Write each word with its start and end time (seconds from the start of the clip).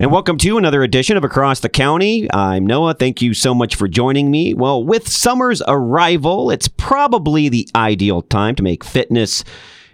And 0.00 0.10
welcome 0.10 0.38
to 0.38 0.58
another 0.58 0.82
edition 0.82 1.16
of 1.16 1.22
Across 1.22 1.60
the 1.60 1.68
County. 1.68 2.26
I'm 2.32 2.66
Noah. 2.66 2.94
Thank 2.94 3.22
you 3.22 3.32
so 3.32 3.54
much 3.54 3.76
for 3.76 3.86
joining 3.86 4.28
me. 4.28 4.52
Well, 4.52 4.82
with 4.82 5.06
summer's 5.06 5.62
arrival, 5.68 6.50
it's 6.50 6.66
probably 6.66 7.48
the 7.48 7.68
ideal 7.76 8.20
time 8.20 8.56
to 8.56 8.64
make 8.64 8.82
fitness 8.82 9.44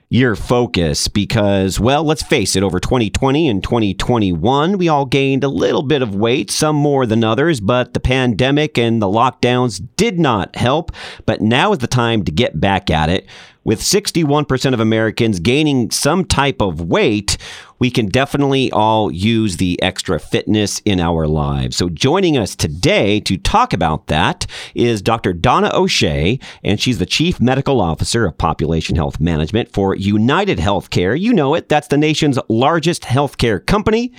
your 0.08 0.36
focus 0.36 1.06
because, 1.06 1.78
well, 1.78 2.02
let's 2.02 2.22
face 2.22 2.56
it, 2.56 2.62
over 2.62 2.80
2020 2.80 3.46
and 3.46 3.62
2021, 3.62 4.78
we 4.78 4.88
all 4.88 5.04
gained 5.04 5.44
a 5.44 5.48
little 5.48 5.82
bit 5.82 6.00
of 6.00 6.14
weight, 6.14 6.50
some 6.50 6.76
more 6.76 7.04
than 7.04 7.22
others, 7.22 7.60
but 7.60 7.92
the 7.92 8.00
pandemic 8.00 8.78
and 8.78 9.02
the 9.02 9.06
lockdowns 9.06 9.86
did 9.96 10.18
not 10.18 10.56
help. 10.56 10.92
But 11.26 11.42
now 11.42 11.72
is 11.72 11.78
the 11.78 11.86
time 11.86 12.24
to 12.24 12.32
get 12.32 12.58
back 12.58 12.88
at 12.88 13.10
it. 13.10 13.26
With 13.62 13.80
61% 13.80 14.72
of 14.72 14.80
Americans 14.80 15.38
gaining 15.38 15.90
some 15.90 16.24
type 16.24 16.62
of 16.62 16.80
weight, 16.80 17.36
we 17.78 17.90
can 17.90 18.06
definitely 18.06 18.72
all 18.72 19.10
use 19.10 19.58
the 19.58 19.80
extra 19.82 20.18
fitness 20.18 20.80
in 20.86 20.98
our 20.98 21.26
lives. 21.26 21.76
So, 21.76 21.90
joining 21.90 22.38
us 22.38 22.56
today 22.56 23.20
to 23.20 23.36
talk 23.36 23.74
about 23.74 24.06
that 24.06 24.46
is 24.74 25.02
Dr. 25.02 25.34
Donna 25.34 25.70
O'Shea, 25.74 26.38
and 26.64 26.80
she's 26.80 26.98
the 26.98 27.04
Chief 27.04 27.38
Medical 27.38 27.82
Officer 27.82 28.24
of 28.24 28.38
Population 28.38 28.96
Health 28.96 29.20
Management 29.20 29.70
for 29.70 29.94
United 29.94 30.56
Healthcare. 30.56 31.18
You 31.20 31.34
know 31.34 31.54
it, 31.54 31.68
that's 31.68 31.88
the 31.88 31.98
nation's 31.98 32.38
largest 32.48 33.02
healthcare 33.02 33.64
company. 33.64 34.10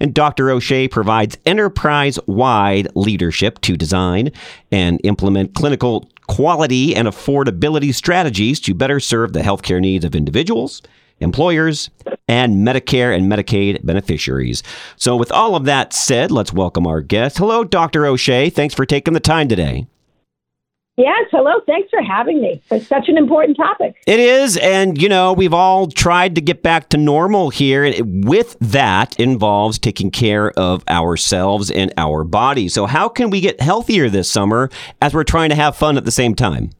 And 0.00 0.14
Dr. 0.14 0.50
O'Shea 0.50 0.88
provides 0.88 1.38
enterprise 1.46 2.18
wide 2.26 2.88
leadership 2.96 3.60
to 3.62 3.76
design 3.76 4.32
and 4.70 5.00
implement 5.04 5.54
clinical 5.54 6.08
quality 6.28 6.94
and 6.94 7.08
affordability 7.08 7.92
strategies 7.92 8.60
to 8.60 8.74
better 8.74 9.00
serve 9.00 9.32
the 9.32 9.40
healthcare 9.40 9.80
needs 9.80 10.04
of 10.04 10.14
individuals, 10.14 10.82
employers, 11.18 11.90
and 12.28 12.66
Medicare 12.66 13.16
and 13.16 13.30
Medicaid 13.30 13.84
beneficiaries. 13.84 14.62
So, 14.96 15.16
with 15.16 15.32
all 15.32 15.56
of 15.56 15.64
that 15.64 15.92
said, 15.92 16.30
let's 16.30 16.52
welcome 16.52 16.86
our 16.86 17.00
guest. 17.00 17.38
Hello, 17.38 17.64
Dr. 17.64 18.06
O'Shea. 18.06 18.50
Thanks 18.50 18.74
for 18.74 18.86
taking 18.86 19.14
the 19.14 19.20
time 19.20 19.48
today. 19.48 19.88
Yes, 20.98 21.28
hello. 21.30 21.52
Thanks 21.64 21.90
for 21.90 22.02
having 22.02 22.40
me. 22.40 22.60
It's 22.72 22.88
such 22.88 23.08
an 23.08 23.16
important 23.16 23.56
topic. 23.56 23.94
It 24.04 24.18
is. 24.18 24.56
And, 24.56 25.00
you 25.00 25.08
know, 25.08 25.32
we've 25.32 25.54
all 25.54 25.86
tried 25.86 26.34
to 26.34 26.40
get 26.40 26.64
back 26.64 26.88
to 26.88 26.96
normal 26.96 27.50
here. 27.50 27.94
With 28.00 28.56
that 28.58 29.18
involves 29.20 29.78
taking 29.78 30.10
care 30.10 30.50
of 30.58 30.82
ourselves 30.88 31.70
and 31.70 31.94
our 31.96 32.24
bodies. 32.24 32.74
So, 32.74 32.86
how 32.86 33.08
can 33.08 33.30
we 33.30 33.40
get 33.40 33.60
healthier 33.60 34.10
this 34.10 34.28
summer 34.28 34.70
as 35.00 35.14
we're 35.14 35.22
trying 35.22 35.50
to 35.50 35.54
have 35.54 35.76
fun 35.76 35.96
at 35.96 36.04
the 36.04 36.10
same 36.10 36.34
time? 36.34 36.70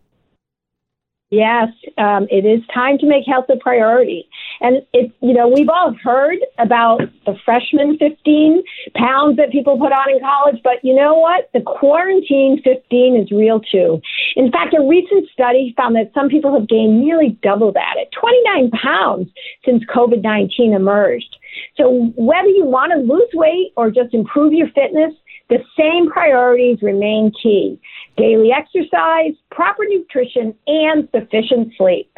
Yes, 1.30 1.68
um, 1.98 2.26
it 2.30 2.46
is 2.46 2.62
time 2.72 2.96
to 2.98 3.06
make 3.06 3.26
health 3.26 3.44
a 3.50 3.56
priority. 3.56 4.26
And 4.62 4.80
it, 4.94 5.12
you 5.20 5.34
know, 5.34 5.46
we've 5.46 5.68
all 5.68 5.94
heard 6.02 6.38
about 6.58 7.02
the 7.26 7.36
freshman 7.44 7.98
15 7.98 8.62
pounds 8.94 9.36
that 9.36 9.52
people 9.52 9.78
put 9.78 9.92
on 9.92 10.10
in 10.10 10.20
college, 10.20 10.62
but 10.64 10.82
you 10.82 10.94
know 10.94 11.18
what? 11.18 11.50
The 11.52 11.60
quarantine 11.60 12.62
15 12.64 13.16
is 13.16 13.30
real 13.30 13.60
too. 13.60 14.00
In 14.36 14.50
fact, 14.50 14.74
a 14.74 14.80
recent 14.80 15.28
study 15.30 15.74
found 15.76 15.96
that 15.96 16.12
some 16.14 16.30
people 16.30 16.58
have 16.58 16.66
gained 16.66 16.98
nearly 16.98 17.38
double 17.42 17.72
that 17.72 17.96
at 18.00 18.10
29 18.12 18.70
pounds 18.70 19.28
since 19.66 19.84
COVID 19.84 20.22
19 20.22 20.72
emerged. 20.72 21.36
So 21.76 22.10
whether 22.16 22.48
you 22.48 22.64
want 22.64 22.92
to 22.92 22.98
lose 23.00 23.28
weight 23.34 23.72
or 23.76 23.90
just 23.90 24.14
improve 24.14 24.54
your 24.54 24.68
fitness, 24.68 25.12
the 25.48 25.62
same 25.78 26.10
priorities 26.10 26.82
remain 26.82 27.32
key 27.42 27.80
daily 28.16 28.50
exercise, 28.52 29.32
proper 29.50 29.84
nutrition, 29.86 30.54
and 30.66 31.08
sufficient 31.14 31.72
sleep. 31.76 32.10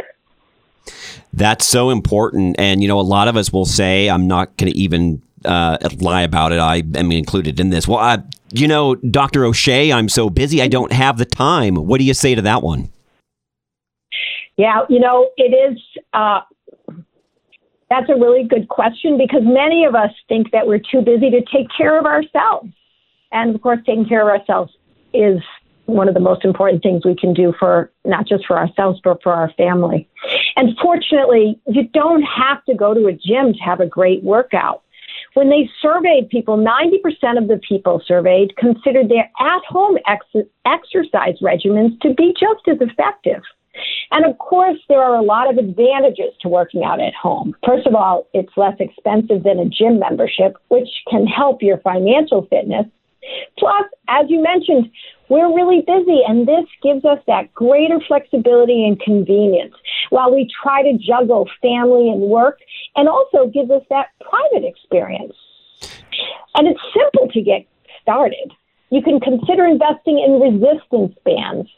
That's 1.32 1.66
so 1.66 1.90
important. 1.90 2.56
And, 2.58 2.82
you 2.82 2.88
know, 2.88 2.98
a 2.98 3.02
lot 3.02 3.28
of 3.28 3.36
us 3.36 3.52
will 3.52 3.66
say, 3.66 4.08
I'm 4.08 4.26
not 4.26 4.56
going 4.56 4.72
to 4.72 4.78
even 4.78 5.22
uh, 5.44 5.76
lie 6.00 6.22
about 6.22 6.52
it. 6.52 6.58
I 6.58 6.82
am 6.94 7.12
included 7.12 7.60
in 7.60 7.70
this. 7.70 7.86
Well, 7.86 7.98
I, 7.98 8.18
you 8.50 8.66
know, 8.66 8.96
Dr. 8.96 9.44
O'Shea, 9.44 9.92
I'm 9.92 10.08
so 10.08 10.30
busy, 10.30 10.60
I 10.60 10.68
don't 10.68 10.92
have 10.92 11.18
the 11.18 11.24
time. 11.24 11.76
What 11.76 11.98
do 11.98 12.04
you 12.04 12.14
say 12.14 12.34
to 12.34 12.42
that 12.42 12.62
one? 12.62 12.90
Yeah, 14.56 14.82
you 14.88 15.00
know, 15.00 15.30
it 15.36 15.54
is. 15.72 15.78
Uh, 16.12 16.40
that's 17.88 18.08
a 18.08 18.14
really 18.14 18.44
good 18.44 18.68
question 18.68 19.18
because 19.18 19.42
many 19.42 19.84
of 19.84 19.94
us 19.94 20.10
think 20.28 20.50
that 20.52 20.66
we're 20.66 20.78
too 20.78 21.02
busy 21.02 21.30
to 21.30 21.40
take 21.52 21.66
care 21.76 21.98
of 21.98 22.06
ourselves. 22.06 22.70
And 23.32 23.54
of 23.54 23.62
course, 23.62 23.80
taking 23.86 24.06
care 24.06 24.28
of 24.28 24.40
ourselves 24.40 24.72
is 25.12 25.40
one 25.86 26.08
of 26.08 26.14
the 26.14 26.20
most 26.20 26.44
important 26.44 26.82
things 26.82 27.04
we 27.04 27.16
can 27.16 27.34
do 27.34 27.52
for 27.58 27.90
not 28.04 28.26
just 28.26 28.46
for 28.46 28.58
ourselves, 28.58 29.00
but 29.02 29.22
for 29.22 29.32
our 29.32 29.52
family. 29.54 30.08
And 30.56 30.76
fortunately, 30.80 31.60
you 31.66 31.88
don't 31.88 32.22
have 32.22 32.64
to 32.66 32.74
go 32.74 32.94
to 32.94 33.06
a 33.06 33.12
gym 33.12 33.52
to 33.54 33.58
have 33.60 33.80
a 33.80 33.86
great 33.86 34.22
workout. 34.22 34.82
When 35.34 35.48
they 35.48 35.68
surveyed 35.80 36.28
people, 36.28 36.56
90% 36.56 37.38
of 37.38 37.48
the 37.48 37.60
people 37.68 38.02
surveyed 38.04 38.56
considered 38.56 39.08
their 39.08 39.30
at 39.38 39.64
home 39.68 39.98
ex- 40.06 40.48
exercise 40.64 41.36
regimens 41.40 42.00
to 42.00 42.14
be 42.14 42.34
just 42.38 42.66
as 42.68 42.78
effective. 42.80 43.42
And 44.10 44.24
of 44.24 44.38
course, 44.38 44.78
there 44.88 45.00
are 45.00 45.14
a 45.14 45.22
lot 45.22 45.48
of 45.48 45.56
advantages 45.56 46.34
to 46.40 46.48
working 46.48 46.82
out 46.82 47.00
at 47.00 47.14
home. 47.14 47.54
First 47.64 47.86
of 47.86 47.94
all, 47.94 48.26
it's 48.34 48.52
less 48.56 48.74
expensive 48.80 49.44
than 49.44 49.60
a 49.60 49.66
gym 49.66 50.00
membership, 50.00 50.56
which 50.68 50.88
can 51.08 51.26
help 51.26 51.62
your 51.62 51.78
financial 51.78 52.46
fitness. 52.46 52.86
Plus, 53.58 53.84
as 54.08 54.26
you 54.28 54.42
mentioned, 54.42 54.90
we're 55.28 55.54
really 55.54 55.82
busy, 55.86 56.22
and 56.26 56.46
this 56.48 56.66
gives 56.82 57.04
us 57.04 57.18
that 57.26 57.52
greater 57.54 58.00
flexibility 58.06 58.84
and 58.84 59.00
convenience 59.00 59.74
while 60.10 60.34
we 60.34 60.50
try 60.62 60.82
to 60.82 60.98
juggle 60.98 61.48
family 61.62 62.10
and 62.10 62.20
work, 62.20 62.58
and 62.96 63.08
also 63.08 63.46
gives 63.46 63.70
us 63.70 63.82
that 63.90 64.08
private 64.20 64.66
experience. 64.66 65.34
And 66.54 66.66
it's 66.66 66.80
simple 66.92 67.28
to 67.32 67.40
get 67.42 67.66
started. 68.02 68.52
You 68.90 69.02
can 69.02 69.20
consider 69.20 69.64
investing 69.64 70.18
in 70.18 70.40
resistance 70.40 71.14
bands. 71.24 71.68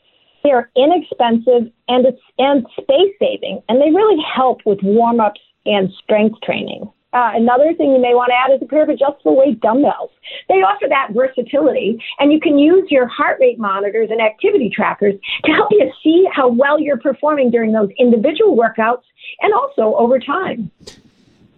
They 0.42 0.50
are 0.50 0.70
inexpensive 0.74 1.70
and 1.88 2.06
and 2.38 2.66
space 2.80 3.14
saving, 3.18 3.62
and 3.68 3.80
they 3.80 3.90
really 3.90 4.22
help 4.34 4.60
with 4.64 4.78
warm 4.82 5.20
ups 5.20 5.40
and 5.66 5.92
strength 6.02 6.40
training. 6.42 6.90
Uh, 7.12 7.32
another 7.34 7.74
thing 7.74 7.92
you 7.92 8.00
may 8.00 8.14
want 8.14 8.30
to 8.30 8.34
add 8.34 8.54
is 8.54 8.62
a 8.62 8.66
pair 8.66 8.82
of 8.82 8.88
adjustable 8.88 9.36
weight 9.36 9.60
dumbbells. 9.60 10.10
They 10.48 10.62
offer 10.62 10.86
that 10.88 11.08
versatility, 11.12 12.02
and 12.18 12.32
you 12.32 12.40
can 12.40 12.58
use 12.58 12.90
your 12.90 13.06
heart 13.06 13.38
rate 13.40 13.58
monitors 13.58 14.08
and 14.10 14.20
activity 14.20 14.70
trackers 14.74 15.14
to 15.44 15.52
help 15.52 15.68
you 15.70 15.90
see 16.02 16.26
how 16.32 16.48
well 16.48 16.80
you're 16.80 16.98
performing 16.98 17.50
during 17.50 17.72
those 17.72 17.90
individual 17.98 18.56
workouts 18.56 19.04
and 19.40 19.52
also 19.52 19.94
over 19.96 20.18
time. 20.18 20.70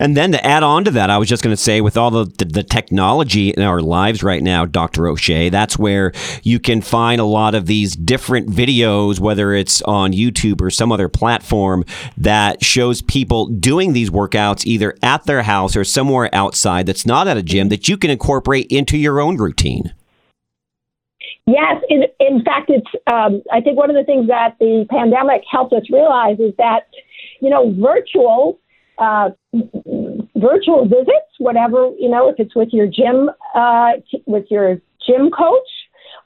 And 0.04 0.19
then 0.19 0.32
to 0.32 0.47
add 0.47 0.62
on 0.62 0.84
to 0.84 0.91
that, 0.91 1.09
I 1.09 1.16
was 1.16 1.31
just 1.31 1.42
going 1.42 1.56
to 1.56 1.62
say, 1.62 1.81
with 1.81 1.97
all 1.97 2.10
the, 2.10 2.26
the, 2.37 2.44
the, 2.44 2.62
technology 2.62 3.48
in 3.48 3.62
our 3.62 3.81
lives 3.81 4.22
right 4.22 4.42
now, 4.42 4.66
Dr. 4.66 5.09
O'Shea, 5.09 5.48
that's 5.48 5.78
where 5.78 6.12
you 6.42 6.60
can 6.60 6.82
find 6.82 7.22
a 7.22 7.25
lot 7.25 7.54
of 7.54 7.65
these 7.65 7.97
different 7.97 8.50
videos, 8.50 9.19
whether 9.19 9.54
it's 9.54 9.81
on 9.82 10.12
YouTube 10.12 10.60
or 10.60 10.69
some 10.69 10.92
other 10.92 11.09
platform 11.09 11.87
that 12.19 12.62
shows 12.62 13.00
people 13.00 13.47
doing 13.47 13.94
these 13.94 14.10
workouts 14.10 14.66
either 14.66 14.94
at 15.03 15.25
their 15.25 15.42
house 15.42 15.75
or 15.75 15.84
somewhere 15.84 16.28
outside 16.34 16.84
that's 16.84 17.06
not 17.06 17.26
at 17.26 17.38
a 17.38 17.42
gym 17.42 17.71
that 17.71 17.88
you 17.88 17.97
can 17.97 18.10
incorporate 18.10 18.66
into 18.66 18.98
your 18.98 19.21
own 19.21 19.38
routine. 19.38 19.94
Yes, 21.47 21.82
in, 21.88 22.03
in 22.21 22.44
fact, 22.44 22.69
it's. 22.69 22.91
Um, 23.10 23.42
I 23.50 23.62
think 23.62 23.78
one 23.78 23.88
of 23.88 23.97
the 23.97 24.04
things 24.04 24.26
that 24.28 24.56
the 24.60 24.86
pandemic 24.91 25.44
helped 25.50 25.72
us 25.72 25.84
realize 25.91 26.38
is 26.41 26.53
that, 26.59 26.88
you 27.41 27.48
know, 27.48 27.75
virtual 27.81 28.59
uh, 28.98 29.31
virtual 30.44 30.87
visits, 30.87 31.32
whatever, 31.38 31.91
you 31.99 32.09
know, 32.09 32.28
if 32.28 32.37
it's 32.38 32.55
with 32.55 32.69
your 32.72 32.87
gym, 32.87 33.31
uh, 33.55 33.93
with 34.27 34.44
your 34.50 34.78
gym 35.06 35.31
coach 35.31 35.69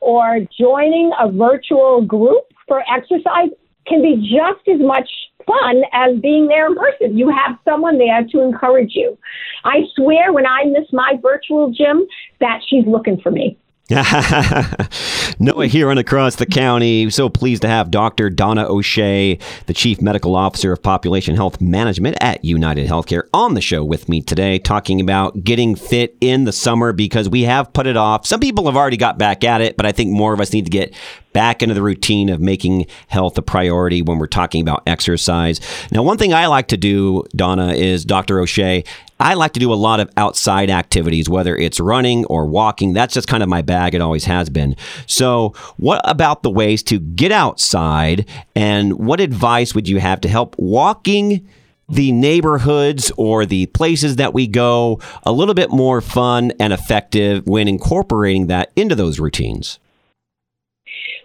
or 0.01 0.41
joining 0.59 1.11
a 1.19 1.31
virtual 1.31 2.05
group 2.05 2.45
for 2.67 2.83
exercise 2.93 3.51
can 3.87 4.03
be 4.03 4.17
just 4.17 4.69
as 4.69 4.81
much 4.81 5.09
fun 5.47 5.83
as 5.93 6.19
being 6.21 6.47
there 6.47 6.67
in 6.67 6.77
person. 6.77 7.17
You 7.17 7.31
have 7.31 7.59
someone 7.65 7.99
there 7.99 8.23
to 8.33 8.43
encourage 8.43 8.93
you. 8.95 9.17
I 9.65 9.81
swear 9.97 10.33
when 10.33 10.47
I 10.47 10.65
miss 10.65 10.93
my 10.93 11.15
virtual 11.23 11.73
gym 11.73 12.07
that 12.41 12.61
she's 12.69 12.85
looking 12.87 13.19
for 13.21 13.31
me. 13.31 13.59
Noah 15.41 15.67
here 15.67 15.91
and 15.91 16.01
across 16.01 16.37
the 16.37 16.47
county. 16.47 17.09
So 17.11 17.29
pleased 17.29 17.63
to 17.63 17.69
have 17.69 17.91
Dr. 17.91 18.29
Donna 18.29 18.67
O'Shea, 18.69 19.39
the 19.67 19.75
Chief 19.75 20.03
Medical 20.03 20.35
Officer 20.35 20.73
of 20.73 20.83
Population 20.83 21.37
Health 21.37 21.61
Management 21.61 22.17
at 22.21 22.45
United 22.45 22.89
Healthcare, 22.89 23.29
on 23.33 23.55
the 23.55 23.61
show 23.61 23.85
with 23.85 24.09
me 24.09 24.21
today, 24.21 24.59
talking 24.59 25.01
about 25.01 25.45
getting 25.45 25.77
fit 25.77 26.17
in 26.21 26.45
the 26.45 26.53
summer 26.53 26.93
because 26.93 27.29
we 27.29 27.43
have 27.43 27.73
put 27.73 27.87
it 27.87 27.97
off. 27.97 28.27
Some 28.27 28.41
people 28.41 28.67
have 28.67 28.77
already 28.77 28.97
got 28.97 29.17
back 29.17 29.45
at 29.45 29.61
it, 29.61 29.77
but 29.77 29.87
I 29.87 29.93
think 29.93 30.11
more 30.11 30.33
of 30.33 30.41
us 30.41 30.53
need 30.53 30.65
to 30.65 30.71
get 30.71 30.93
back 31.33 31.63
into 31.63 31.75
the 31.75 31.83
routine 31.83 32.29
of 32.29 32.41
making 32.41 32.87
health 33.09 33.37
a 33.39 33.43
priority 33.43 34.03
when 34.03 34.19
we're 34.19 34.27
talking 34.27 34.61
about 34.61 34.83
exercise. 34.87 35.61
Now, 35.91 36.03
one 36.03 36.19
thing 36.19 36.35
I 36.35 36.47
like 36.47 36.69
to 36.69 36.77
do, 36.77 37.25
Donna, 37.35 37.73
is 37.73 38.05
Dr. 38.05 38.41
O'Shea, 38.41 38.85
I 39.21 39.35
like 39.35 39.53
to 39.55 39.61
do 39.61 39.73
a 39.73 39.75
lot 39.75 39.99
of 40.01 40.11
outside 40.17 40.71
activities, 40.71 41.29
whether 41.29 41.57
it's 41.57 41.81
running 41.81 42.25
or 42.27 42.47
walking. 42.47 42.93
That's 42.93 43.15
just 43.15 43.27
kind 43.27 43.43
of 43.43 43.49
my 43.49 43.63
bag. 43.63 43.95
It 43.95 44.01
always 44.01 44.25
has 44.27 44.49
been. 44.49 44.77
So, 45.07 45.55
what 45.77 46.01
about 46.05 46.43
the 46.43 46.51
ways 46.51 46.83
to 46.85 47.01
get 47.01 47.33
outside? 47.33 48.29
And 48.55 48.93
what 48.95 49.21
advice 49.21 49.75
would 49.75 49.89
you 49.89 49.99
have 49.99 50.21
to 50.21 50.29
help 50.29 50.55
walking 50.59 51.49
the 51.89 52.13
neighborhoods 52.13 53.11
or 53.17 53.47
the 53.47 53.67
places 53.67 54.17
that 54.17 54.35
we 54.35 54.47
go 54.47 55.01
a 55.25 55.33
little 55.33 55.55
bit 55.55 55.71
more 55.71 56.01
fun 56.01 56.53
and 56.61 56.73
effective 56.73 57.47
when 57.47 57.67
incorporating 57.67 58.47
that 58.47 58.71
into 58.77 58.95
those 58.95 59.19
routines? 59.19 59.81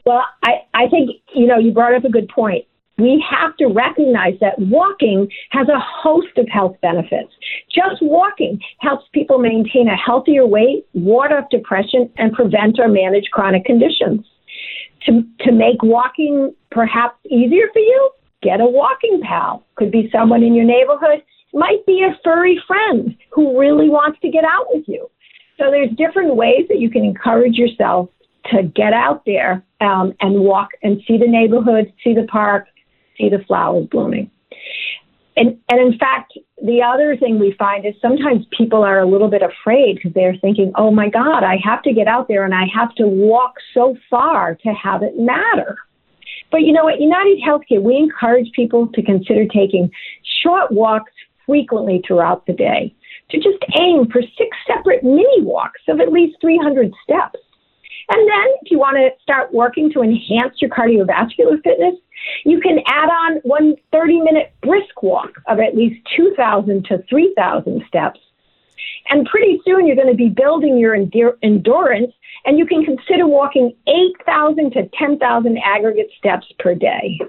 Well, 0.06 0.24
I, 0.44 0.64
I 0.74 0.88
think, 0.90 1.12
you 1.34 1.48
know, 1.48 1.58
you 1.58 1.72
brought 1.72 1.96
up 1.96 2.04
a 2.04 2.10
good 2.10 2.28
point. 2.30 2.66
We 2.98 3.24
have 3.28 3.58
to 3.58 3.68
recognize 3.68 4.34
that 4.40 4.60
walking 4.60 5.28
has 5.50 5.68
a 5.68 5.80
host 5.80 6.38
of 6.38 6.48
health 6.48 6.76
benefits. 6.82 7.32
Just 7.74 8.02
walking 8.02 8.60
helps 8.80 9.06
people 9.14 9.40
maintain 9.40 9.88
a 9.88 9.96
healthier 9.96 10.46
weight, 10.46 10.86
ward 10.94 11.32
off 11.32 11.50
depression, 11.50 12.10
and 12.18 12.34
prevent 12.34 12.80
or 12.80 12.88
manage 12.88 13.26
chronic 13.32 13.66
conditions. 13.66 14.26
To, 15.08 15.24
to 15.40 15.52
make 15.52 15.82
walking 15.82 16.54
perhaps 16.70 17.18
easier 17.30 17.68
for 17.74 17.80
you, 17.80 18.12
get 18.44 18.62
a 18.62 18.66
walking 18.66 19.22
pal. 19.28 19.66
Could 19.76 19.92
be 19.92 20.10
someone 20.12 20.44
in 20.44 20.54
your 20.54 20.66
neighborhood, 20.66 21.24
might 21.54 21.86
be 21.88 22.04
a 22.04 22.18
furry 22.24 22.62
friend 22.68 23.16
who 23.32 23.60
really 23.60 23.90
wants 23.90 24.20
to 24.22 24.30
get 24.30 24.44
out 24.44 24.68
with 24.70 24.84
you. 24.88 25.10
So 25.58 25.72
there's 25.72 25.90
different 25.98 26.36
ways 26.36 26.66
that 26.70 26.80
you 26.80 26.90
can 26.90 27.04
encourage 27.04 27.56
yourself 27.56 28.10
to 28.52 28.64
get 28.64 28.94
out 28.94 29.26
there 29.26 29.64
um, 29.82 30.14
and 30.20 30.40
walk 30.40 30.70
and 30.82 31.02
see 31.08 31.18
the 31.18 31.28
neighborhood, 31.28 31.92
see 32.04 32.14
the 32.14 32.28
park, 32.32 32.68
see 33.18 33.30
the 33.30 33.44
flowers 33.48 33.88
blooming. 33.90 34.30
And, 35.36 35.58
and 35.70 35.80
in 35.80 35.98
fact, 35.98 36.34
the 36.64 36.82
other 36.82 37.18
thing 37.18 37.40
we 37.40 37.56
find 37.58 37.86
is 37.86 37.96
sometimes 38.02 38.46
people 38.56 38.84
are 38.84 39.00
a 39.00 39.08
little 39.08 39.30
bit 39.30 39.42
afraid 39.42 39.96
because 39.96 40.14
they're 40.14 40.38
thinking, 40.38 40.72
oh 40.76 40.92
my 40.92 41.10
God, 41.10 41.44
I 41.44 41.58
have 41.64 41.82
to 41.84 41.94
get 41.94 42.08
out 42.08 42.28
there 42.28 42.46
and 42.46 42.54
I 42.54 42.66
have 42.74 42.94
to 42.96 43.08
walk 43.08 43.56
so 43.74 43.98
far 44.10 44.56
to 44.56 44.70
have 44.70 45.02
it 45.02 45.18
matter. 45.18 45.78
But 46.52 46.62
you 46.62 46.72
know 46.72 46.84
what? 46.84 47.02
United 47.02 47.40
Healthcare, 47.42 47.82
we 47.82 47.98
encourage 47.98 48.52
people 48.52 48.88
to 48.94 49.02
consider 49.02 49.48
taking 49.48 49.90
short 50.44 50.72
walks 50.72 51.12
frequently 51.48 52.02
throughout 52.06 52.46
the 52.46 52.54
day, 52.54 52.94
to 53.32 53.38
just 53.38 53.58
aim 53.80 54.08
for 54.12 54.22
six 54.38 54.56
separate 54.68 55.04
mini 55.04 55.42
walks 55.42 55.82
of 55.88 56.00
at 56.00 56.12
least 56.12 56.38
300 56.42 56.94
steps. 57.04 57.40
And 58.10 58.30
then 58.30 58.48
if 58.62 58.72
you 58.72 58.80
want 58.80 58.98
to 58.98 59.10
start 59.22 59.54
working 59.54 59.92
to 59.94 60.02
enhance 60.02 60.62
your 60.62 60.70
cardiovascular 60.70 61.62
fitness, 61.64 61.96
you 62.46 62.60
can 62.60 62.80
add 62.86 63.10
on 63.10 63.38
one 63.44 63.76
30 63.92 64.22
minute 64.22 64.54
brisk 64.62 65.02
walk 65.02 65.32
of 65.48 65.60
at 65.60 65.76
least 65.76 66.00
2,000 66.16 66.86
to 66.86 67.04
3,000 67.10 67.84
steps. 67.88 68.20
And 69.10 69.26
pretty 69.26 69.62
soon 69.66 69.86
you're 69.86 69.96
going 69.96 70.08
to 70.08 70.16
be 70.16 70.30
building 70.30 70.78
your 70.78 70.96
endurance 70.96 72.14
and 72.46 72.58
you 72.58 72.66
can 72.66 72.84
consider 72.84 73.28
walking 73.28 73.76
8,000 73.88 74.72
to 74.72 74.90
10,000 74.98 75.58
aggregate 75.64 76.10
steps 76.18 76.48
per 76.60 76.76
day. 76.76 77.20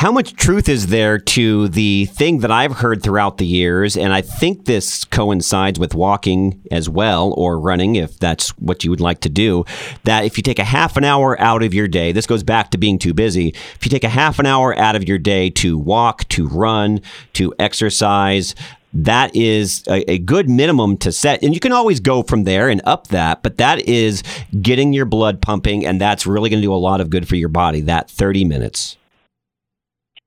How 0.00 0.10
much 0.10 0.32
truth 0.32 0.66
is 0.70 0.86
there 0.86 1.18
to 1.18 1.68
the 1.68 2.06
thing 2.06 2.38
that 2.38 2.50
I've 2.50 2.76
heard 2.76 3.02
throughout 3.02 3.36
the 3.36 3.44
years? 3.44 3.98
And 3.98 4.14
I 4.14 4.22
think 4.22 4.64
this 4.64 5.04
coincides 5.04 5.78
with 5.78 5.94
walking 5.94 6.58
as 6.70 6.88
well, 6.88 7.34
or 7.36 7.60
running, 7.60 7.96
if 7.96 8.18
that's 8.18 8.48
what 8.56 8.82
you 8.82 8.88
would 8.88 9.02
like 9.02 9.20
to 9.20 9.28
do. 9.28 9.66
That 10.04 10.24
if 10.24 10.38
you 10.38 10.42
take 10.42 10.58
a 10.58 10.64
half 10.64 10.96
an 10.96 11.04
hour 11.04 11.38
out 11.38 11.62
of 11.62 11.74
your 11.74 11.86
day, 11.86 12.12
this 12.12 12.26
goes 12.26 12.42
back 12.42 12.70
to 12.70 12.78
being 12.78 12.98
too 12.98 13.12
busy. 13.12 13.48
If 13.48 13.80
you 13.84 13.90
take 13.90 14.02
a 14.02 14.08
half 14.08 14.38
an 14.38 14.46
hour 14.46 14.74
out 14.78 14.96
of 14.96 15.06
your 15.06 15.18
day 15.18 15.50
to 15.50 15.76
walk, 15.76 16.26
to 16.28 16.48
run, 16.48 17.02
to 17.34 17.52
exercise, 17.58 18.54
that 18.94 19.36
is 19.36 19.84
a, 19.86 20.12
a, 20.12 20.18
good 20.18 20.48
minimum 20.48 20.96
to 20.96 21.12
set. 21.12 21.42
And 21.42 21.52
you 21.52 21.60
can 21.60 21.72
always 21.72 22.00
go 22.00 22.22
from 22.22 22.44
there 22.44 22.70
and 22.70 22.80
up 22.86 23.08
that, 23.08 23.42
but 23.42 23.58
that 23.58 23.86
is 23.86 24.22
getting 24.62 24.94
your 24.94 25.04
blood 25.04 25.42
pumping, 25.42 25.84
and 25.84 26.00
that's 26.00 26.26
really 26.26 26.48
going 26.48 26.62
to 26.62 26.66
do 26.66 26.72
a 26.72 26.76
lot 26.76 27.02
of 27.02 27.10
good 27.10 27.28
for 27.28 27.36
your 27.36 27.50
body, 27.50 27.82
that 27.82 28.10
30 28.10 28.46
minutes. 28.46 28.96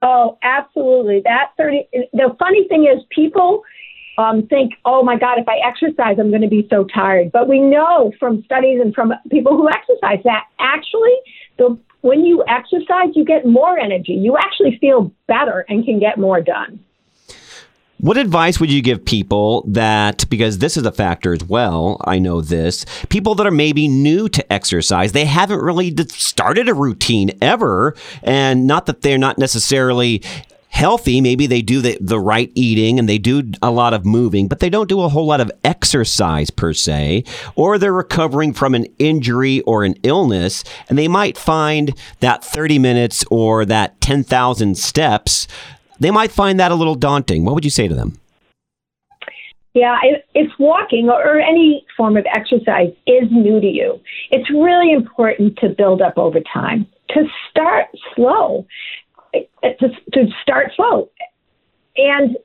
Oh, 0.03 0.37
absolutely. 0.43 1.21
That 1.23 1.51
30, 1.57 1.87
the 2.11 2.35
funny 2.37 2.67
thing 2.67 2.83
is, 2.83 3.01
people 3.09 3.63
um, 4.17 4.45
think, 4.47 4.73
oh 4.83 5.01
my 5.01 5.17
God, 5.17 5.39
if 5.39 5.47
I 5.47 5.57
exercise, 5.65 6.17
I'm 6.19 6.29
going 6.29 6.41
to 6.41 6.49
be 6.49 6.67
so 6.69 6.83
tired. 6.83 7.31
But 7.31 7.47
we 7.47 7.61
know 7.61 8.11
from 8.19 8.43
studies 8.43 8.81
and 8.83 8.93
from 8.93 9.13
people 9.31 9.55
who 9.55 9.69
exercise 9.69 10.19
that 10.25 10.43
actually, 10.59 11.15
the, 11.57 11.77
when 12.01 12.25
you 12.25 12.43
exercise, 12.49 13.15
you 13.15 13.23
get 13.23 13.45
more 13.45 13.79
energy. 13.79 14.11
You 14.11 14.37
actually 14.37 14.77
feel 14.81 15.09
better 15.27 15.65
and 15.69 15.85
can 15.85 15.99
get 15.99 16.19
more 16.19 16.41
done. 16.41 16.83
What 18.03 18.17
advice 18.17 18.59
would 18.59 18.69
you 18.69 18.81
give 18.81 19.05
people 19.05 19.63
that, 19.65 20.29
because 20.29 20.57
this 20.57 20.75
is 20.75 20.85
a 20.85 20.91
factor 20.91 21.31
as 21.31 21.41
well, 21.45 22.01
I 22.03 22.19
know 22.19 22.41
this, 22.41 22.85
people 23.07 23.33
that 23.35 23.47
are 23.47 23.51
maybe 23.51 23.87
new 23.87 24.27
to 24.27 24.51
exercise, 24.51 25.13
they 25.13 25.23
haven't 25.23 25.61
really 25.61 25.95
started 26.09 26.67
a 26.67 26.73
routine 26.73 27.31
ever, 27.41 27.95
and 28.21 28.67
not 28.67 28.87
that 28.87 29.03
they're 29.03 29.17
not 29.17 29.37
necessarily 29.37 30.21
healthy. 30.67 31.21
Maybe 31.21 31.47
they 31.47 31.61
do 31.61 31.79
the, 31.79 31.97
the 32.01 32.19
right 32.19 32.51
eating 32.55 32.99
and 32.99 33.07
they 33.07 33.19
do 33.19 33.49
a 33.61 33.71
lot 33.71 33.93
of 33.93 34.05
moving, 34.05 34.49
but 34.49 34.59
they 34.59 34.69
don't 34.69 34.89
do 34.89 34.99
a 34.99 35.07
whole 35.07 35.27
lot 35.27 35.39
of 35.39 35.49
exercise 35.63 36.49
per 36.49 36.73
se, 36.73 37.23
or 37.55 37.77
they're 37.77 37.93
recovering 37.93 38.51
from 38.51 38.75
an 38.75 38.85
injury 38.99 39.61
or 39.61 39.85
an 39.85 39.95
illness, 40.03 40.65
and 40.89 40.97
they 40.97 41.07
might 41.07 41.37
find 41.37 41.97
that 42.19 42.43
30 42.43 42.79
minutes 42.79 43.23
or 43.31 43.63
that 43.63 44.01
10,000 44.01 44.77
steps 44.77 45.47
they 46.03 46.11
might 46.11 46.31
find 46.31 46.59
that 46.59 46.71
a 46.71 46.75
little 46.75 46.95
daunting. 46.95 47.45
What 47.45 47.55
would 47.55 47.63
you 47.63 47.71
say 47.71 47.87
to 47.87 47.95
them? 47.95 48.19
Yeah, 49.73 49.97
if 50.35 50.51
walking 50.59 51.09
or 51.09 51.39
any 51.39 51.83
form 51.97 52.15
of 52.15 52.25
exercise 52.31 52.91
is 53.07 53.27
new 53.31 53.59
to 53.59 53.67
you, 53.67 53.99
it's 54.29 54.49
really 54.51 54.93
important 54.93 55.57
to 55.59 55.69
build 55.69 56.01
up 56.01 56.17
over 56.17 56.39
time. 56.41 56.85
To 57.09 57.25
start 57.49 57.87
slow, 58.15 58.67
uh, 59.33 59.39
to, 59.63 59.89
to 60.13 60.27
start 60.43 60.71
slow, 60.75 61.09
and 61.97 62.37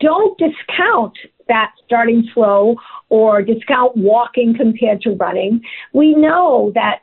don't 0.00 0.38
discount 0.38 1.16
that 1.48 1.72
starting 1.86 2.28
slow 2.34 2.76
or 3.08 3.40
discount 3.40 3.96
walking 3.96 4.54
compared 4.54 5.00
to 5.02 5.12
running. 5.12 5.62
We 5.94 6.14
know 6.14 6.72
that 6.74 7.00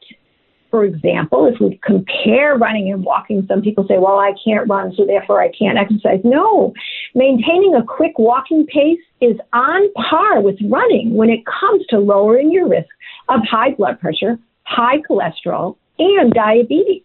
for 0.73 0.85
example, 0.85 1.45
if 1.45 1.59
we 1.61 1.79
compare 1.85 2.57
running 2.57 2.91
and 2.91 3.05
walking, 3.05 3.45
some 3.47 3.61
people 3.61 3.85
say, 3.87 3.99
well, 3.99 4.17
I 4.17 4.31
can't 4.43 4.67
run, 4.67 4.91
so 4.97 5.05
therefore 5.05 5.39
I 5.39 5.51
can't 5.51 5.77
exercise. 5.77 6.19
No, 6.23 6.73
maintaining 7.13 7.75
a 7.75 7.83
quick 7.83 8.17
walking 8.17 8.65
pace 8.65 8.97
is 9.21 9.37
on 9.53 9.93
par 9.93 10.41
with 10.41 10.57
running 10.67 11.13
when 11.13 11.29
it 11.29 11.41
comes 11.45 11.85
to 11.89 11.99
lowering 11.99 12.51
your 12.51 12.67
risk 12.67 12.89
of 13.29 13.41
high 13.47 13.75
blood 13.75 13.99
pressure, 13.99 14.39
high 14.63 14.97
cholesterol, 15.07 15.77
and 15.99 16.33
diabetes. 16.33 17.03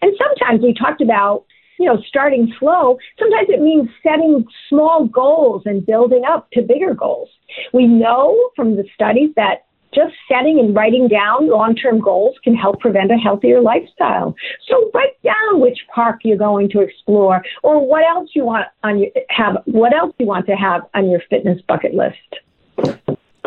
And 0.00 0.16
sometimes 0.16 0.62
we 0.62 0.72
talked 0.72 1.02
about, 1.02 1.44
you 1.78 1.84
know, 1.84 2.00
starting 2.08 2.50
slow. 2.58 2.96
Sometimes 3.18 3.48
it 3.50 3.60
means 3.60 3.90
setting 4.02 4.42
small 4.70 5.04
goals 5.06 5.64
and 5.66 5.84
building 5.84 6.22
up 6.26 6.50
to 6.52 6.62
bigger 6.62 6.94
goals. 6.94 7.28
We 7.74 7.86
know 7.86 8.52
from 8.56 8.76
the 8.76 8.84
studies 8.94 9.32
that 9.36 9.66
just 9.94 10.14
setting 10.28 10.58
and 10.58 10.74
writing 10.74 11.08
down 11.08 11.48
long-term 11.48 12.00
goals 12.00 12.36
can 12.44 12.54
help 12.54 12.80
prevent 12.80 13.10
a 13.10 13.16
healthier 13.16 13.60
lifestyle. 13.60 14.34
So 14.68 14.90
write 14.94 15.20
down 15.22 15.60
which 15.60 15.78
park 15.94 16.20
you're 16.22 16.38
going 16.38 16.68
to 16.70 16.80
explore 16.80 17.42
or 17.62 17.86
what 17.86 18.04
else 18.04 18.30
you 18.34 18.44
want 18.44 18.66
on 18.84 18.98
your 18.98 19.10
have 19.28 19.56
what 19.64 19.94
else 19.94 20.14
you 20.18 20.26
want 20.26 20.46
to 20.46 20.52
have 20.52 20.82
on 20.94 21.10
your 21.10 21.20
fitness 21.28 21.60
bucket 21.66 21.94
list. 21.94 22.98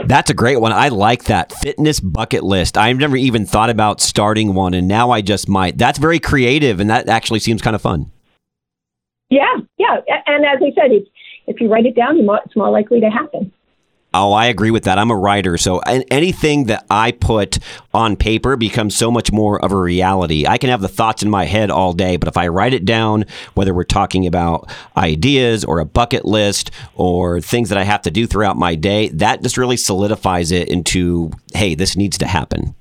That's 0.05 0.29
a 0.29 0.33
great 0.33 0.59
one. 0.59 0.73
I 0.73 0.89
like 0.89 1.25
that 1.25 1.53
fitness 1.53 1.99
bucket 1.99 2.43
list. 2.43 2.77
I've 2.77 2.97
never 2.97 3.15
even 3.15 3.45
thought 3.45 3.69
about 3.69 4.01
starting 4.01 4.53
one, 4.53 4.73
and 4.73 4.87
now 4.87 5.11
I 5.11 5.21
just 5.21 5.47
might. 5.47 5.77
That's 5.77 5.97
very 5.97 6.19
creative, 6.19 6.79
and 6.79 6.89
that 6.89 7.07
actually 7.07 7.39
seems 7.39 7.61
kind 7.61 7.75
of 7.75 7.81
fun. 7.81 8.11
Yeah, 9.29 9.55
yeah. 9.77 10.01
And 10.25 10.45
as 10.45 10.57
I 10.61 10.73
said, 10.75 10.91
if 11.47 11.61
you 11.61 11.71
write 11.71 11.85
it 11.85 11.95
down, 11.95 12.17
it's 12.17 12.55
more 12.55 12.69
likely 12.69 12.99
to 12.99 13.09
happen. 13.09 13.51
Oh, 14.15 14.31
I 14.31 14.45
agree 14.45 14.69
with 14.69 14.83
that. 14.83 14.99
I'm 14.99 15.09
a 15.09 15.15
writer, 15.15 15.57
so 15.57 15.79
anything 15.79 16.65
that 16.65 16.85
I 16.89 17.11
put 17.11 17.57
on 17.95 18.15
paper 18.15 18.55
becomes 18.55 18.95
so 18.95 19.09
much 19.09 19.31
more 19.31 19.63
of 19.63 19.71
a 19.71 19.77
reality. 19.77 20.45
I 20.47 20.59
can 20.59 20.69
have 20.69 20.81
the 20.81 20.87
thoughts 20.87 21.23
in 21.23 21.31
my 21.31 21.45
head 21.45 21.71
all 21.71 21.93
day, 21.93 22.17
but 22.17 22.27
if 22.27 22.37
I 22.37 22.47
write 22.47 22.73
it 22.73 22.85
down, 22.85 23.25
whether 23.55 23.73
we're 23.73 23.83
talking 23.83 24.27
about 24.27 24.69
ideas 24.95 25.63
or 25.63 25.79
a 25.79 25.85
bucket 25.85 26.25
list 26.25 26.69
or 26.93 27.41
things 27.41 27.69
that 27.69 27.77
I 27.79 27.83
have 27.83 28.03
to 28.03 28.11
do 28.11 28.27
throughout 28.27 28.55
my 28.55 28.75
day, 28.75 29.07
that 29.09 29.41
just 29.41 29.57
really 29.57 29.77
solidifies 29.77 30.51
it 30.51 30.67
into, 30.67 31.31
hey, 31.55 31.73
this 31.73 31.95
needs 31.95 32.19
to 32.19 32.27
happen. 32.27 32.75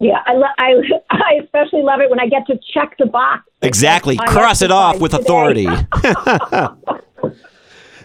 Yeah, 0.00 0.22
I, 0.24 0.32
lo- 0.32 0.46
I, 0.58 0.74
I 1.10 1.40
especially 1.44 1.82
love 1.82 2.00
it 2.00 2.08
when 2.08 2.20
I 2.20 2.26
get 2.26 2.46
to 2.46 2.58
check 2.72 2.96
the 2.98 3.06
box. 3.06 3.42
Exactly. 3.60 4.16
Cross 4.16 4.62
it 4.62 4.70
off 4.70 4.98
with 4.98 5.12
authority. 5.12 5.66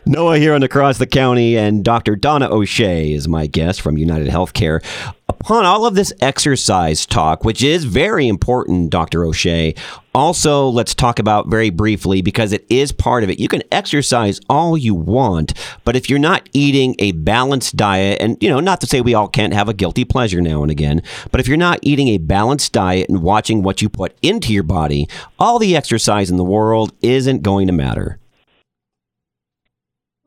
Noah 0.08 0.40
here 0.40 0.54
on 0.54 0.64
Across 0.64 1.00
the 1.00 1.06
County, 1.06 1.58
and 1.58 1.84
Dr. 1.84 2.16
Donna 2.16 2.50
O'Shea 2.50 3.12
is 3.12 3.28
my 3.28 3.46
guest 3.46 3.82
from 3.82 3.98
United 3.98 4.30
Healthcare. 4.30 4.82
Upon 5.28 5.66
all 5.66 5.86
of 5.86 5.96
this 5.96 6.14
exercise 6.22 7.06
talk, 7.06 7.44
which 7.44 7.62
is 7.62 7.84
very 7.84 8.30
important, 8.30 8.90
Dr. 8.90 9.26
O'Shea, 9.26 9.76
also 10.16 10.70
let's 10.70 10.96
talk 10.96 11.20
about 11.20 11.50
very 11.50 11.70
briefly 11.70 12.22
because 12.22 12.54
it 12.54 12.66
is 12.70 12.94
part 12.94 13.26
of 13.26 13.30
it. 13.30 13.38
You 13.38 13.50
can 13.50 13.64
exercise 13.70 14.40
all 14.50 14.78
you 14.78 14.96
want, 14.96 15.54
but 15.84 15.98
if 15.98 16.10
you're 16.10 16.20
not 16.20 16.48
eating 16.54 16.96
a 17.00 17.12
balanced 17.12 17.76
diet, 17.76 18.22
and 18.22 18.42
you 18.42 18.48
know, 18.48 18.62
not 18.62 18.80
to 18.82 18.88
say 18.88 19.02
we 19.02 19.14
all 19.14 19.28
can't 19.28 19.54
have 19.54 19.68
a 19.68 19.74
guilty 19.74 20.06
pleasure 20.06 20.40
now 20.40 20.62
and 20.62 20.72
again, 20.72 21.04
but 21.32 21.42
if 21.42 21.50
you're 21.50 21.58
not 21.58 21.80
eating 21.82 22.08
a 22.08 22.18
balanced 22.18 22.72
diet 22.72 23.10
and 23.10 23.22
watching 23.22 23.62
what 23.62 23.82
you 23.82 23.90
put 23.90 24.18
into 24.22 24.54
your 24.54 24.64
body, 24.64 25.10
all 25.38 25.60
the 25.60 25.76
exercise 25.76 26.30
in 26.30 26.38
the 26.38 26.46
world 26.46 26.94
isn't 27.02 27.44
going 27.44 27.68
to 27.68 27.74
matter. 27.74 28.20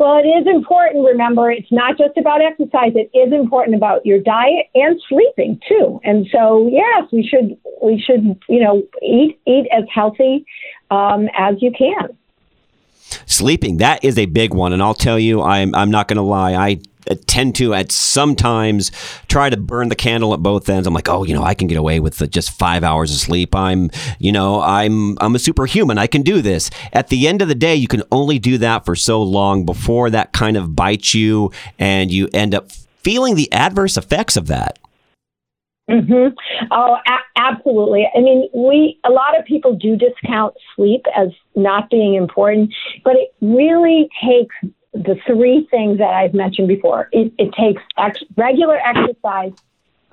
Well, 0.00 0.16
it 0.16 0.26
is 0.26 0.46
important. 0.46 1.04
Remember, 1.04 1.50
it's 1.50 1.70
not 1.70 1.98
just 1.98 2.16
about 2.16 2.40
exercise. 2.40 2.92
It 2.94 3.10
is 3.14 3.34
important 3.34 3.76
about 3.76 4.06
your 4.06 4.18
diet 4.18 4.68
and 4.74 4.98
sleeping 5.06 5.60
too. 5.68 6.00
And 6.02 6.26
so, 6.32 6.70
yes, 6.72 7.04
we 7.12 7.22
should 7.22 7.58
we 7.82 8.00
should 8.00 8.40
you 8.48 8.60
know 8.60 8.82
eat 9.02 9.38
eat 9.46 9.66
as 9.70 9.84
healthy 9.92 10.46
um, 10.90 11.28
as 11.36 11.56
you 11.60 11.70
can. 11.70 12.16
Sleeping 13.26 13.76
that 13.76 14.02
is 14.02 14.16
a 14.16 14.24
big 14.24 14.54
one, 14.54 14.72
and 14.72 14.82
I'll 14.82 14.94
tell 14.94 15.18
you, 15.18 15.42
I'm 15.42 15.74
I'm 15.74 15.90
not 15.90 16.08
going 16.08 16.16
to 16.16 16.22
lie. 16.22 16.54
I 16.54 16.80
tend 17.14 17.54
to 17.56 17.74
at 17.74 17.92
sometimes 17.92 18.90
try 19.28 19.50
to 19.50 19.56
burn 19.56 19.88
the 19.88 19.96
candle 19.96 20.34
at 20.34 20.40
both 20.40 20.68
ends. 20.68 20.86
I'm 20.86 20.94
like, 20.94 21.08
oh, 21.08 21.24
you 21.24 21.34
know, 21.34 21.42
I 21.42 21.54
can 21.54 21.68
get 21.68 21.78
away 21.78 22.00
with 22.00 22.30
just 22.30 22.50
five 22.50 22.84
hours 22.84 23.12
of 23.12 23.18
sleep. 23.18 23.54
I'm, 23.54 23.90
you 24.18 24.32
know, 24.32 24.60
I'm 24.60 25.16
I'm 25.20 25.34
a 25.34 25.38
superhuman. 25.38 25.98
I 25.98 26.06
can 26.06 26.22
do 26.22 26.42
this. 26.42 26.70
At 26.92 27.08
the 27.08 27.28
end 27.28 27.42
of 27.42 27.48
the 27.48 27.54
day, 27.54 27.74
you 27.74 27.88
can 27.88 28.02
only 28.10 28.38
do 28.38 28.58
that 28.58 28.84
for 28.84 28.96
so 28.96 29.22
long 29.22 29.64
before 29.64 30.10
that 30.10 30.32
kind 30.32 30.56
of 30.56 30.74
bites 30.76 31.14
you, 31.14 31.52
and 31.78 32.10
you 32.10 32.28
end 32.32 32.54
up 32.54 32.70
feeling 33.02 33.34
the 33.34 33.52
adverse 33.52 33.96
effects 33.96 34.36
of 34.36 34.46
that. 34.48 34.78
Mm-hmm. 35.90 36.34
Oh, 36.70 36.96
a- 37.04 37.40
absolutely. 37.40 38.06
I 38.14 38.20
mean, 38.20 38.48
we 38.54 38.98
a 39.04 39.10
lot 39.10 39.36
of 39.38 39.44
people 39.44 39.74
do 39.74 39.96
discount 39.96 40.54
sleep 40.76 41.04
as 41.16 41.28
not 41.56 41.90
being 41.90 42.14
important, 42.14 42.72
but 43.04 43.16
it 43.16 43.34
really 43.40 44.08
takes 44.22 44.54
the 44.92 45.16
three 45.26 45.68
things 45.70 45.98
that 45.98 46.12
I've 46.12 46.34
mentioned 46.34 46.68
before. 46.68 47.08
It, 47.12 47.32
it 47.38 47.52
takes 47.52 47.82
ex- 47.96 48.24
regular 48.36 48.76
exercise, 48.76 49.52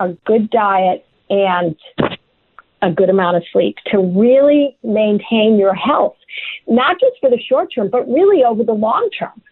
a 0.00 0.10
good 0.24 0.50
diet, 0.50 1.04
and 1.30 1.76
a 2.80 2.90
good 2.92 3.10
amount 3.10 3.36
of 3.36 3.42
sleep 3.52 3.76
to 3.86 3.98
really 3.98 4.76
maintain 4.84 5.58
your 5.58 5.74
health, 5.74 6.16
not 6.68 7.00
just 7.00 7.16
for 7.20 7.28
the 7.28 7.40
short 7.40 7.70
term, 7.74 7.88
but 7.90 8.08
really 8.08 8.44
over 8.44 8.62
the 8.62 8.72
long 8.72 9.10
term. 9.18 9.42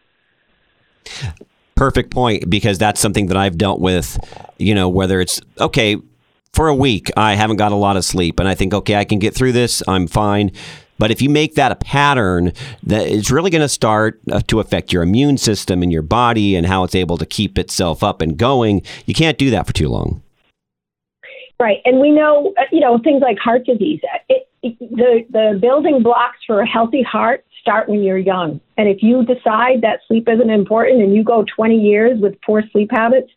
Perfect 1.75 2.11
point, 2.11 2.49
because 2.49 2.79
that's 2.79 3.01
something 3.01 3.27
that 3.27 3.37
I've 3.37 3.59
dealt 3.59 3.81
with, 3.81 4.19
you 4.59 4.75
know, 4.75 4.89
whether 4.89 5.21
it's 5.21 5.41
okay, 5.61 5.97
for 6.53 6.69
a 6.69 6.75
week, 6.75 7.11
I 7.19 7.35
haven't 7.35 7.57
got 7.57 7.73
a 7.73 7.77
lot 7.77 7.99
of 7.99 8.05
sleep, 8.05 8.41
and 8.41 8.49
I 8.49 8.55
think, 8.55 8.73
okay, 8.73 8.95
I 8.95 9.05
can 9.05 9.19
get 9.19 9.35
through 9.35 9.53
this. 9.53 9.83
I'm 9.87 10.07
fine. 10.07 10.53
But 10.99 11.11
if 11.11 11.21
you 11.21 11.29
make 11.29 11.55
that 11.55 11.73
a 11.73 11.77
pattern, 11.77 12.53
that 12.83 13.07
it's 13.07 13.31
really 13.31 13.51
going 13.51 13.63
to 13.63 13.69
start 13.69 14.21
uh, 14.31 14.41
to 14.49 14.61
affect 14.61 14.93
your 14.93 15.03
immune 15.03 15.39
system 15.39 15.83
and 15.83 15.93
your 15.93 16.03
body 16.03 16.57
and 16.57 16.67
how 16.67 16.85
it's 16.85 16.95
able 16.95 17.19
to 17.19 17.27
keep 17.27 17.59
itself 17.59 18.03
up 18.03 18.21
and 18.21 18.37
going. 18.37 18.83
You 19.05 19.15
can't 19.15 19.39
do 19.39 19.51
that 19.51 19.67
for 19.67 19.73
too 19.73 19.89
long. 19.89 20.23
Right, 21.59 21.79
and 21.87 22.01
we 22.01 22.11
know, 22.11 22.53
uh, 22.59 22.65
you 22.71 22.81
know, 22.81 22.99
things 22.99 23.23
like 23.23 23.39
heart 23.39 23.65
disease. 23.65 24.01
It, 24.29 24.47
it, 24.63 24.79
the 24.79 25.25
the 25.31 25.59
building 25.59 26.03
blocks 26.03 26.39
for 26.47 26.61
a 26.61 26.67
healthy 26.67 27.03
heart 27.03 27.47
start 27.61 27.89
when 27.89 28.03
you're 28.03 28.19
young. 28.19 28.61
And 28.77 28.89
if 28.89 29.03
you 29.03 29.25
decide 29.25 29.81
that 29.81 30.01
sleep 30.07 30.29
isn't 30.29 30.51
important 30.51 31.03
and 31.03 31.15
you 31.15 31.25
go 31.25 31.45
20 31.57 31.77
years 31.77 32.21
with 32.21 32.41
poor 32.43 32.63
sleep 32.73 32.91
habits, 32.93 33.31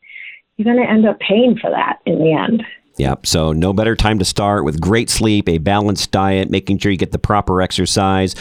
you're 0.58 0.72
going 0.72 0.86
to 0.86 0.92
end 0.92 1.08
up 1.08 1.20
paying 1.20 1.58
for 1.58 1.70
that 1.72 2.00
in 2.06 2.20
the 2.20 2.34
end. 2.34 2.64
Yep. 3.00 3.28
So, 3.28 3.54
no 3.54 3.72
better 3.72 3.96
time 3.96 4.20
to 4.20 4.26
start 4.26 4.66
with 4.66 4.82
great 4.82 5.10
sleep, 5.10 5.48
a 5.48 5.58
balanced 5.58 6.12
diet, 6.12 6.50
making 6.50 6.80
sure 6.80 6.92
you 6.92 6.98
get 6.98 7.14
the 7.14 7.18
proper 7.18 7.62
exercise. 7.62 8.36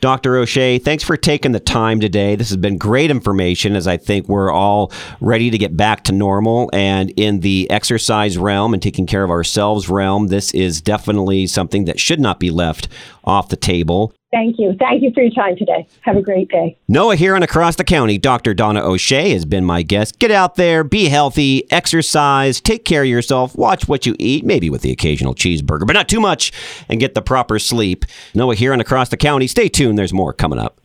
Dr. 0.00 0.36
O'Shea, 0.36 0.78
thanks 0.78 1.02
for 1.02 1.16
taking 1.16 1.50
the 1.50 1.58
time 1.58 1.98
today. 1.98 2.36
This 2.36 2.48
has 2.50 2.56
been 2.56 2.78
great 2.78 3.10
information 3.10 3.74
as 3.74 3.88
I 3.88 3.96
think 3.96 4.28
we're 4.28 4.52
all 4.52 4.92
ready 5.20 5.50
to 5.50 5.58
get 5.58 5.76
back 5.76 6.04
to 6.04 6.12
normal. 6.12 6.70
And 6.72 7.10
in 7.16 7.40
the 7.40 7.68
exercise 7.70 8.38
realm 8.38 8.72
and 8.72 8.80
taking 8.80 9.06
care 9.06 9.24
of 9.24 9.30
ourselves 9.30 9.88
realm, 9.88 10.28
this 10.28 10.54
is 10.54 10.80
definitely 10.80 11.48
something 11.48 11.86
that 11.86 11.98
should 11.98 12.20
not 12.20 12.38
be 12.38 12.50
left 12.50 12.86
off 13.24 13.48
the 13.48 13.56
table. 13.56 14.12
Thank 14.30 14.56
you. 14.58 14.74
Thank 14.80 15.02
you 15.02 15.12
for 15.12 15.22
your 15.22 15.30
time 15.30 15.56
today. 15.56 15.86
Have 16.00 16.16
a 16.16 16.22
great 16.22 16.48
day. 16.48 16.76
Noah 16.88 17.14
here 17.14 17.36
and 17.36 17.44
across 17.44 17.76
the 17.76 17.84
county, 17.84 18.18
Dr. 18.18 18.52
Donna 18.52 18.84
O'Shea 18.84 19.30
has 19.30 19.44
been 19.44 19.64
my 19.64 19.82
guest. 19.82 20.18
Get 20.18 20.32
out 20.32 20.56
there, 20.56 20.82
be 20.82 21.08
healthy, 21.08 21.70
exercise, 21.70 22.60
take 22.60 22.84
care 22.84 23.02
of 23.02 23.08
yourself, 23.08 23.54
watch 23.54 23.86
what 23.86 24.06
you 24.06 24.16
eat, 24.18 24.44
maybe 24.44 24.68
with 24.70 24.82
the 24.82 24.90
occasional 24.90 25.36
cheeseburger, 25.36 25.86
but 25.86 25.92
not 25.92 26.08
too 26.08 26.20
much, 26.20 26.50
and 26.88 26.98
get 26.98 27.14
the 27.14 27.22
proper 27.22 27.60
sleep. 27.60 28.04
Noah 28.34 28.56
here 28.56 28.72
and 28.72 28.82
across 28.82 29.08
the 29.08 29.16
county. 29.16 29.46
Stay 29.46 29.68
tuned, 29.68 29.96
there's 29.96 30.12
more 30.12 30.32
coming 30.32 30.58
up. 30.58 30.80